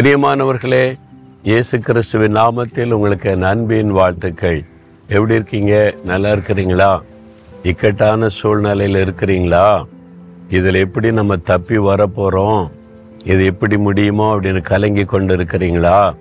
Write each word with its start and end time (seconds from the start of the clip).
பிரியமானவர்களே 0.00 0.98
இயேசு 1.42 1.78
கிறிஸ்துவின் 1.78 2.36
நாமத்தில் 2.36 2.90
உங்களுக்கு 2.90 3.36
நண்பின் 3.36 3.90
வாழ்த்துக்கள். 3.90 4.64
எப்படி 5.08 5.34
இருக்கீங்க? 5.34 5.94
நல்லா 6.04 6.32
இருக்கிறீங்களா? 6.32 7.00
இக்கட்டான 7.62 8.26
சூழ்நிலையில் 8.26 9.04
இருக்கிறீங்களா? 9.04 9.84
இதில் 10.50 10.74
எப்படி 10.74 11.12
நம்ம 11.12 11.36
தப்பி 11.36 11.78
வரப்போகிறோம் 11.78 12.70
இது 13.24 13.44
எப்படி 13.44 13.76
முடியுமோ 13.76 14.36
அப்படின்னு 14.36 14.60
கலங்கி 14.60 15.04
கொண்டு 15.04 15.36
இருக்கிறீங்களா 15.36 16.16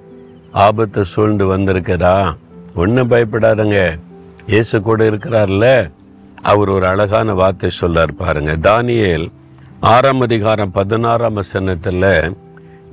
ஆபத்து 0.52 1.06
சூழ்ந்து 1.06 1.58
வந்திருக்குதா? 1.58 2.36
ஒன்றும் 2.76 3.10
பயப்படாதங்க. 3.10 4.00
இயேசு 4.48 4.82
கூட 4.82 5.04
இருக்கிறார்ல. 5.04 5.92
அவர் 6.42 6.70
ஒரு 6.70 6.88
அழகான 6.88 7.34
வார்த்தை 7.34 7.70
சொல்லார் 7.70 8.16
பாருங்க. 8.16 8.56
தானியேல் 8.56 9.32
ஆறாம் 9.80 10.22
அதிகாரம் 10.22 10.72
பதினாறாம் 10.72 11.38
வசனத்துல 11.38 12.34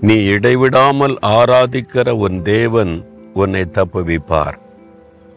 நீ 0.01 0.15
இடைவிடாமல் 0.25 1.19
ஆராதிக்கிற 1.23 2.11
உன் 2.11 2.43
தேவன் 2.43 3.07
உன்னை 3.35 3.63
தப்புவிப்பார். 3.63 4.57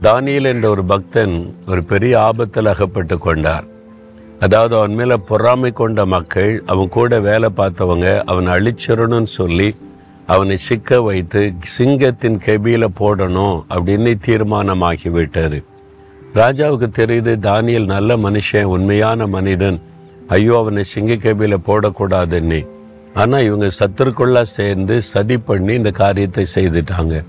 தானியல் 0.01 0.43
என்ற 0.43 0.69
ஒரு 0.69 0.83
பக்தன் 0.83 1.55
ஒரு 1.67 1.83
பெரிய 1.83 2.21
ஆபத்தில் 2.21 2.65
அகப்பட்டு 2.65 3.17
கொண்டார். 3.17 3.63
அதாவது 4.39 4.75
அவன் 4.75 4.93
மேல 4.93 5.17
பொறாமை 5.17 5.71
கொண்ட 5.71 6.05
மக்கள் 6.05 6.63
அவன் 6.65 6.87
கூட 6.87 7.19
வேலை 7.19 7.49
பார்த்தவங்க 7.57 8.23
அவனை 8.23 8.53
அழிச்சிடணும்னு 8.53 9.21
சொல்லி 9.21 9.75
அவனை 10.25 10.57
சிக்க 10.57 11.01
வைத்து 11.01 11.53
சிங்கத்தின் 11.77 12.37
கெபியில 12.45 12.87
போடணும் 12.99 13.63
அப்படின்னு 13.69 14.13
தீர்மானமாகி 14.27 15.09
விட்டார். 15.09 15.63
ராஜாவுக்கு 16.33 16.89
தெரியுது 16.95 17.35
தானியல் 17.39 17.85
நல்ல 17.85 18.17
மனுஷன் 18.17 18.63
உண்மையான 18.63 19.27
மனிதன். 19.27 19.81
ஐயோ 20.27 20.57
அவனை 20.57 20.83
சிங்க 20.83 21.13
கெபியில 21.13 21.57
போடக்கூடாதுன்னு. 21.67 22.67
ஆனால் 23.13 23.43
இவங்க 23.43 23.67
சத்துருக்குள்ள 23.79 24.41
சேர்ந்து 24.41 25.01
சதி 25.01 25.37
பண்ணி 25.37 25.73
இந்த 25.73 25.91
காரியத்தை 25.91 26.45
செய்துட்டாங்க. 26.55 27.23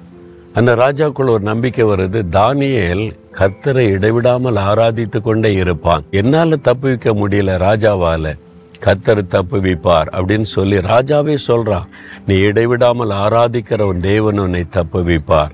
அந்த 0.55 0.75
ராஜாக்குள் 0.75 1.33
ஒரு 1.33 1.41
நம்பிக்கை 1.41 1.85
வருது 1.85 2.23
தானியேல் 2.33 3.17
கத்தரை 3.39 3.89
இடைவிடாமல் 3.89 4.57
ஆராதித்து 4.57 5.21
கொண்டே 5.21 5.55
இருப்பான். 5.55 6.05
என்னால் 6.11 6.65
தப்புவிக்க 6.69 7.15
முடியல 7.15 7.57
ராஜாவால். 7.59 8.37
கத்தர் 8.85 9.23
தப்புவிப்பார் 9.35 10.09
அப்படின்னு 10.17 10.43
சொல்லி 10.43 10.79
ராஜாவே 10.81 11.35
சொல்கிறான் 11.35 11.89
நீ 12.27 12.39
இடைவிடாமல் 12.39 13.11
ஆராதிக்கிற 13.11 13.81
உன் 13.81 14.01
தேவன் 14.01 14.39
உன்னை 14.39 14.65
தப்புவிப்பார் 14.77 15.53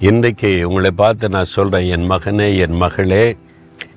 இன்றைக்கு 0.00 0.66
உங்களை 0.68 0.90
பார்த்து 0.90 1.28
நான் 1.28 1.44
சொல்கிறேன் 1.44 1.86
என் 1.86 2.10
மகனே 2.10 2.56
என் 2.56 2.72
மகளே 2.72 3.36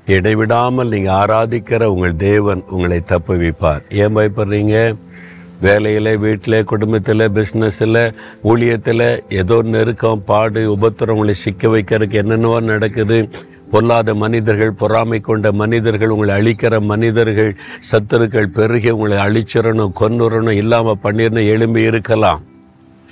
இடைவிடாமல் 0.06 0.88
நீங்கள் 0.88 1.16
ஆராதிக்கிற 1.16 1.84
உங்கள் 1.84 2.16
தேவன் 2.16 2.64
உங்களை 2.70 3.02
தப்புவிப்பார் 3.14 3.82
ஏன் 3.90 4.16
பயப்படுறீங்க? 4.18 4.96
வேலையில் 5.62 6.18
வீட்டில் 6.18 6.64
குடும்பத்தில் 6.64 7.26
பிஸ்னஸில் 7.38 8.14
ஊழியத்தில் 8.44 9.22
ஏதோ 9.30 9.62
நெருக்கம் 9.62 10.24
பாடு 10.24 10.62
உபத்திரவங்களை 10.76 11.32
சிக்க 11.32 11.68
வைக்கிறதுக்கு 11.68 12.22
என்னென்னவோ 12.22 12.60
நடக்குது. 12.60 13.30
பொல்லாத 13.72 14.14
மனிதர்கள் 14.14 14.74
பொறாமை 14.74 15.20
கொண்ட 15.20 15.52
மனிதர்கள் 15.52 16.10
உங்களை 16.10 16.34
அழிக்கிற 16.36 16.80
மனிதர்கள் 16.80 17.56
சத்துருக்கள் 17.92 18.54
பெருகி 18.58 18.90
உங்களை 18.90 19.18
அழிச்சிடணும் 19.18 19.96
கொன்னுறணும் 20.02 20.60
இல்லாமல் 20.64 21.02
பண்ணிடணும் 21.04 21.50
எழும்பி 21.54 21.82
இருக்கலாம். 21.82 22.44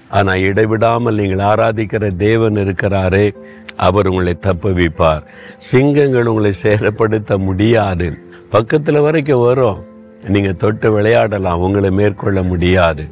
ஆனால் 0.10 0.40
இடைவிடாமல் 0.40 1.16
நீங்கள் 1.16 1.46
ஆராதிக்கிற 1.52 2.16
தேவன் 2.16 2.56
இருக்கிறாரே 2.56 3.34
அவர் 3.78 4.08
உங்களை 4.08 4.38
தப்புவிப்பார். 4.48 5.24
சிங்கங்கள் 5.58 6.26
உங்களை 6.26 6.54
சேதப்படுத்த 6.64 7.38
முடியாது. 7.38 8.14
பக்கத்தில் 8.50 9.00
வரைக்கும் 9.00 9.40
வரும். 9.40 9.93
நீங்கள் 10.30 10.56
தொட்டு 10.56 10.92
விளையாடலாம் 10.92 11.60
உங்களை 11.60 11.90
மேற்கொள்ள 11.90 12.44
முடியாது. 12.44 13.08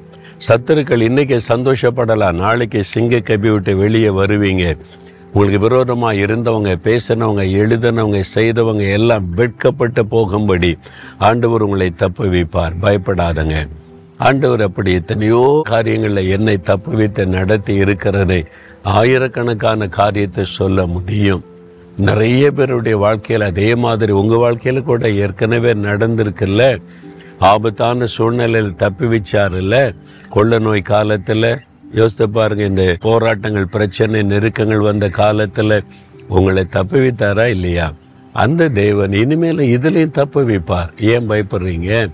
சத்துருக்கள் 0.48 1.06
இன்றைக்கி 1.08 1.40
சந்தோஷப்படலாம் 1.48 2.36
நாளைக்கு 2.36 2.84
சிங்க 2.84 3.18
கபி 3.18 3.52
விட்டு 3.52 3.78
வெளியே 3.78 4.10
வருவீங்க. 4.10 4.78
உங்களுக்கு 5.34 5.60
விரோதமாக 5.60 6.14
இருந்தவங்க 6.14 6.72
பேசினவங்க 6.84 7.44
எழுதினவங்க 7.62 8.20
செய்தவங்க 8.20 8.84
எல்லாம் 8.84 9.30
வெட்கப்பட்டு 9.30 10.06
போகும்படி 10.06 10.78
ஆண்டவர் 11.18 11.62
உங்களை 11.62 11.92
தப்புவிப்பார் 11.98 12.74
பயப்படாதங்க. 12.82 13.68
ஆண்டவர் 14.18 14.62
அப்படி 14.62 14.94
எத்தனையோ 14.94 15.62
காரியங்களில் 15.64 16.30
என்னை 16.30 16.58
தப்பு 16.58 16.92
வைத்து 16.92 17.26
நடத்தி 17.26 17.74
இருக்கிறதை 17.74 18.46
ஆயிரக்கணக்கான 18.84 19.88
காரியத்தை 19.88 20.44
சொல்ல 20.44 20.86
முடியும். 20.86 21.44
நிறைய 21.98 22.52
பேருடைய 22.52 22.98
வாழ்க்கையில் 22.98 23.48
அதே 23.48 23.76
மாதிரி 23.76 24.12
உங்கள் 24.12 24.38
வாழ்க்கையில் 24.38 24.84
கூட 24.84 25.10
ஏற்கனவே 25.10 25.74
நடந்திருக்குல்ல? 25.74 26.82
ஆபத்தான 27.40 28.06
சூழ்நிலையில் 28.06 28.76
தப்பி 28.76 29.06
வச்சாருல்ல? 29.06 29.96
கொள்ள 30.30 30.60
நோய் 30.60 30.82
காலத்தில்? 30.82 31.60
யோசித்து 31.94 32.30
பாருங்க 32.30 32.64
இந்த 32.64 32.98
போராட்டங்கள் 33.00 33.68
பிரச்சனை 33.68 34.22
நெருக்கங்கள் 34.22 34.80
வந்த 34.80 35.10
காலத்தில் 35.10 35.84
உங்களை 36.28 36.66
தப்பி 36.66 37.00
வைத்தாரா 37.00 37.46
இல்லையா? 37.46 37.94
அந்த 38.34 38.70
தேவன் 38.70 39.14
இனிமேல் 39.14 39.58
இதுலேயும் 39.58 40.12
தப்பு 40.12 40.48
வைப்பார். 40.48 41.02
ஏன் 41.02 41.30
பயப்படுறீங்க? 41.30 42.10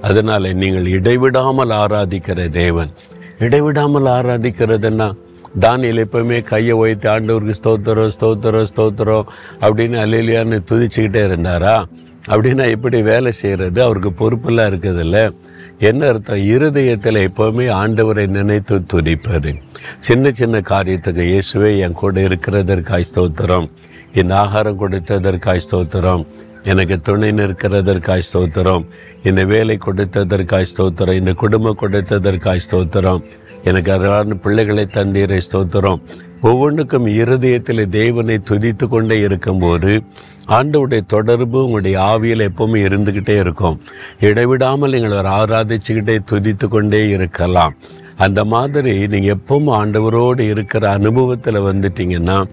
அதனால் 0.00 0.54
நீங்கள் 0.54 0.86
இடைவிடாமல் 0.86 1.68
ஆராதிக்கிற 1.68 2.48
தேவன். 2.48 2.90
இடைவிடாமல் 3.38 4.04
ஆராதிக்கிறதுன்னா 4.04 5.14
தானியில் 5.60 6.04
எப்பவுமே 6.04 6.42
கையை 6.42 6.72
வைத்து 6.72 7.10
ஆண்டவருக்கு 7.10 7.52
ஸ்தோத்திரம் 7.64 8.10
ஸ்தோத்திரம் 8.20 8.66
ஸ்தோத்திரம் 8.76 9.26
அப்படின்னு 9.60 9.98
அலையிலியான்னு 10.04 10.58
துதிச்சுக்கிட்டே 10.70 11.22
இருந்தாரா? 11.28 11.84
அப்படின்னா 12.28 12.70
எப்படி 12.70 13.02
வேலை 13.02 13.32
செய்கிறது 13.32 13.82
அவருக்கு 13.82 14.10
பொறுப்பெல்லாம் 14.10 14.70
இருக்குதில்ல. 14.70 15.34
என்ன 15.78 16.06
அர்த்தம்? 16.06 16.44
இருதயத்தில் 16.44 17.14
எப்போவுமே 17.14 17.66
ஆண்டவரை 17.82 18.26
நினைத்து 18.26 18.78
துதிப்பார் 18.94 19.62
சின்ன 20.00 20.30
சின்ன 20.30 20.60
காரியத்துக்கு 20.60 21.24
இயேசுவே 21.30 21.78
என் 21.78 21.92
கூட 21.92 22.20
இருக்கிறதற்காய் 22.20 23.08
ஸ்தோத்திரம். 23.14 23.70
இந்த 24.14 24.36
ஆகாரம் 24.36 24.80
கொடுத்ததற்காய் 24.80 25.64
ஸ்தோத்திரம். 25.70 26.26
எனக்கு 26.64 27.00
துணை 27.00 27.32
நிற்கிறதற்காய் 27.32 28.28
ஸ்தோத்திரம். 28.32 28.86
இந்த 29.22 29.44
வேலை 29.44 29.78
கொடுத்ததற்காய் 29.86 30.64
ஸ்தோத்திரம். 30.76 31.12
இந்த 31.12 31.32
குடும்பம் 31.32 31.78
கொடுத்ததற்காய் 31.80 32.66
ஸ்தோத்திரம். 32.70 33.22
எனக்கு 33.64 33.92
அழகான 33.92 34.34
பிள்ளைகளை 34.34 34.86
தந்தீரை 34.92 35.40
ஸ்தோத்திரம். 35.46 36.00
ஒவ்வொன்றுக்கும் 36.42 37.06
இருதயத்தில் 37.06 37.88
தேவனை 37.88 38.38
துதித்து 38.50 38.88
கொண்டே 38.88 39.20
இருக்கும்போது 39.20 40.02
ஆண்டவுடைய 40.48 41.00
தொடர்பு 41.06 41.64
உங்களுடைய 41.64 42.00
ஆவியில் 42.00 42.48
எப்பவுமே 42.48 42.80
இருந்துக்கிட்டே 42.88 43.36
இருக்கும். 43.38 43.80
இடைவிடாமல் 44.20 44.90
நீங்கள் 44.90 45.10
ஒரு 45.10 45.28
ஆராதிச்சுக்கிட்டே 45.28 46.18
துதித்து 46.32 46.68
கொண்டே 46.68 47.08
இருக்கலாம். 47.08 47.74
அந்த 48.16 48.44
மாதிரி 48.44 49.06
நீங்கள் 49.06 49.36
எப்பவும் 49.36 49.70
ஆண்டவரோடு 49.80 50.40
இருக்கிற 50.40 50.90
அனுபவத்தில் 50.90 51.66
வந்துட்டீங்கன்னா 51.68 52.46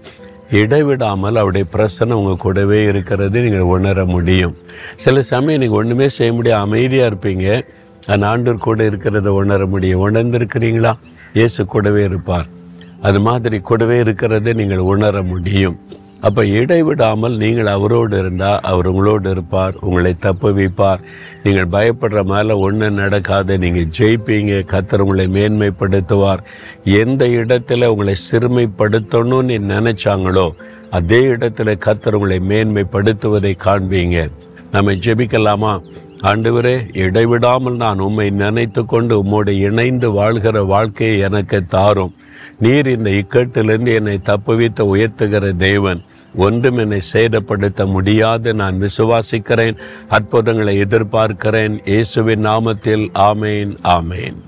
இடைவிடாமல் 0.50 1.36
அவருடைய 1.36 1.66
பிரசனை 1.72 2.12
உங்கள் 2.12 2.36
கூடவே 2.36 2.84
இருக்கிறது 2.84 3.40
நீங்கள் 3.40 3.60
உணர 3.60 4.04
முடியும். 4.04 4.56
சில 4.96 5.22
சமயம் 5.22 5.60
நீங்கள் 5.60 5.78
ஒன்றுமே 5.78 6.08
செய்ய 6.08 6.32
முடியாது 6.32 6.62
அமைதியாக 6.62 7.10
இருப்பீங்க. 7.10 7.64
அந்த 8.06 8.26
ஆண்டவர் 8.26 8.66
கூட 8.66 8.84
இருக்கிறத 8.84 9.26
உணர 9.26 9.66
முடியும். 9.66 10.02
உணர்ந்திருக்கிறீங்களா? 10.08 10.92
இயேசு 11.32 11.66
கூடவே 11.66 12.04
இருப்பார். 12.04 12.46
அது 13.00 13.20
மாதிரி 13.20 13.60
கூடவே 13.60 13.98
இருக்கிறதை 13.98 14.52
நீங்கள் 14.52 14.78
உணர 14.78 15.22
முடியும். 15.22 15.78
அப்போ 16.20 16.44
இடைவிடாமல் 16.44 17.36
நீங்கள் 17.36 17.66
அவரோடு 17.66 18.18
இருந்தால் 18.18 18.60
அவர் 18.60 18.86
உங்களோடு 18.86 19.30
இருப்பார் 19.30 19.74
உங்களை 19.80 20.12
தப்பு 20.16 20.48
வைப்பார். 20.58 21.02
நீங்கள் 21.42 21.68
பயப்படுற 21.68 22.24
மேலே 22.24 22.54
ஒன்றும் 22.54 22.94
நடக்காது. 22.94 23.58
நீங்கள் 23.58 23.90
ஜெயிப்பீங்க. 23.98 24.54
கத்தர் 24.72 25.04
உங்களை 25.04 25.26
மேன்மைப்படுத்துவார். 25.26 26.42
எந்த 26.84 27.26
இடத்துல 27.26 27.86
உங்களை 27.86 28.14
சிறுமைப்படுத்தணும்னு 28.30 29.58
நினைச்சாங்களோ 29.74 30.48
அதே 30.90 31.26
இடத்துல 31.26 31.74
கத்தர் 31.86 32.12
உங்களை 32.12 32.40
மேன்மைப்படுத்துவதை 32.48 33.54
காண்பீங்க. 33.64 34.30
நம்ம 34.72 34.92
ஜெபிக்கலாமா? 34.92 35.80
ஆண்டவரே 36.22 36.96
இடைவிடாமல் 36.96 37.76
நான் 37.76 37.98
உம்மை 37.98 38.30
நினைத்து 38.30 38.84
கொண்டு 38.84 39.24
உம்மோடு 39.24 39.48
இணைந்து 39.48 40.10
வாழ்கிற 40.10 40.62
வாழ்க்கையை 40.62 41.18
எனக்கு 41.18 41.66
தாரும். 41.66 42.14
நீர் 42.58 42.86
இந்த 42.86 43.10
இக்கட்டிலிருந்து 43.10 43.94
என்னை 43.94 44.20
தப்புவித்து 44.24 44.80
உயர்த்துகிற 44.80 45.56
தேவன். 45.56 46.02
ஒன்றும் 46.36 46.76
என்னை 46.76 47.00
சேதப்படுத்த 47.12 47.86
முடியாது 47.86 48.54
நான் 48.54 48.80
விசுவாசிக்கிறேன் 48.80 49.76
அற்புதங்களை 50.08 50.80
எதிர்பார்க்கிறேன். 50.80 51.78
இயேசுவின் 51.84 52.44
நாமத்தில் 52.44 53.08
ஆமேன் 53.14 53.76
ஆமேன். 53.82 54.45